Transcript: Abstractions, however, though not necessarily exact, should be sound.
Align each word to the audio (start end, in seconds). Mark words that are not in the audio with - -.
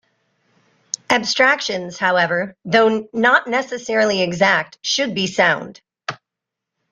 Abstractions, 1.11 1.99
however, 1.99 2.55
though 2.65 3.07
not 3.13 3.45
necessarily 3.45 4.23
exact, 4.23 4.79
should 4.81 5.13
be 5.13 5.27
sound. 5.27 5.79